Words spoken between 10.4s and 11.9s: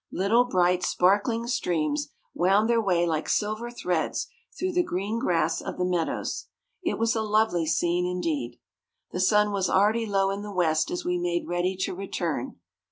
the west as we made ready